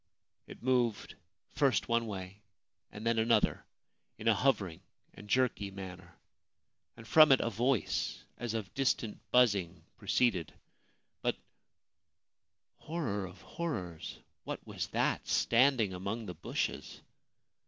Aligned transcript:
It 0.47 0.63
moved 0.63 1.13
first 1.53 1.87
one 1.87 2.07
way 2.07 2.41
and 2.91 3.05
then 3.05 3.19
another, 3.19 3.63
in 4.17 4.27
a 4.27 4.33
hovering 4.33 4.81
and 5.13 5.29
jerky 5.29 5.69
manner, 5.69 6.17
and 6.97 7.07
from 7.07 7.31
it 7.31 7.39
a 7.39 7.51
voice 7.51 8.23
as 8.35 8.55
of 8.55 8.73
distant 8.73 9.19
buzzing 9.29 9.83
proceeded; 9.99 10.55
but— 11.21 11.37
horror 12.87 13.27
of 13.27 13.41
horrors!— 13.41 14.17
what 14.43 14.65
was 14.65 14.87
that 14.87 15.27
standing 15.27 15.93
among 15.93 16.25
the 16.25 16.33
bushes 16.33 17.01